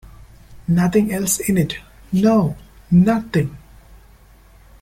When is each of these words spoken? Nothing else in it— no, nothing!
Nothing 0.67 1.13
else 1.13 1.39
in 1.41 1.59
it— 1.59 1.75
no, 2.11 2.57
nothing! 2.89 3.55